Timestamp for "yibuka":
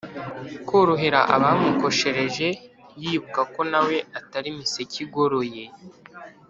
3.01-3.39